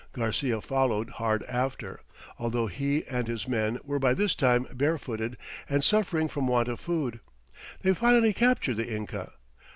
[0.13, 1.99] Garcia followed hard after,
[2.39, 5.37] although he and his men were by this time barefooted
[5.69, 7.19] and suffering from want of food.
[7.83, 9.33] They finally captured the Inca.